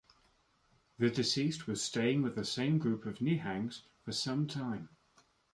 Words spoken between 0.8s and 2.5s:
The deceased was staying with the